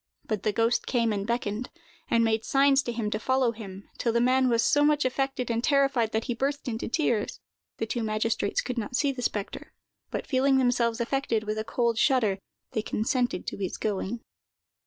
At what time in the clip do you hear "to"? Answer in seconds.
2.81-2.91, 3.11-3.19, 13.45-13.57